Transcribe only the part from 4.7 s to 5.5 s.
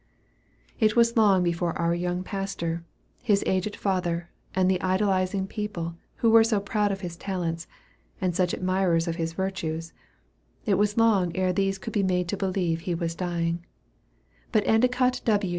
idolizing